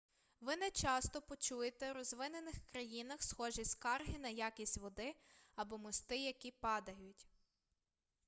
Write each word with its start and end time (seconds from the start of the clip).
ви 0.41 0.55
нечасто 0.55 1.21
почуєте 1.21 1.91
у 1.91 1.93
розвинених 1.93 2.55
країнах 2.65 3.23
схожі 3.23 3.65
скарги 3.65 4.19
на 4.19 4.29
якість 4.29 4.77
води 4.77 5.15
або 5.55 5.77
мости 5.77 6.17
які 6.17 6.51
падають 6.51 7.27